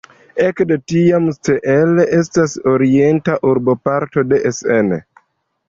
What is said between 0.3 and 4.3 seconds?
Ekde tiam Steele estas orienta urboparto